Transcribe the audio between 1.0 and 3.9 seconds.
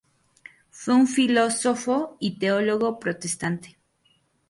filósofo y teólogo protestante.